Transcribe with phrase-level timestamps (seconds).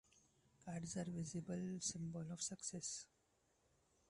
[0.65, 3.05] Cards are a visible symbol of success.